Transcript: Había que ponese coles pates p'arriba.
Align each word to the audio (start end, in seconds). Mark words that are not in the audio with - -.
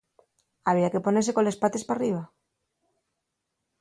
Había 0.69 0.91
que 0.93 1.03
ponese 1.05 1.35
coles 1.37 1.59
pates 1.61 1.85
p'arriba. 1.87 2.23